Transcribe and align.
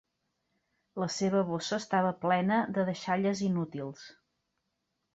La 1.03 1.07
seva 1.15 1.43
bossa 1.51 1.79
estava 1.83 2.15
plena 2.25 2.59
de 2.79 2.89
deixalles 2.91 3.45
inútils. 3.53 4.11